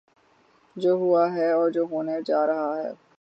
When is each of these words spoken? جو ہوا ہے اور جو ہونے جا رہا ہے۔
جو 0.75 0.91
ہوا 0.91 1.33
ہے 1.33 1.51
اور 1.51 1.69
جو 1.69 1.85
ہونے 1.91 2.21
جا 2.25 2.45
رہا 2.47 2.75
ہے۔ 2.77 2.91